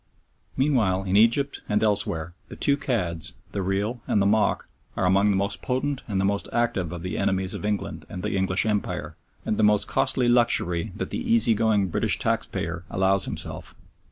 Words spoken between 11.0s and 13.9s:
the easy going British taxpayer allows himself.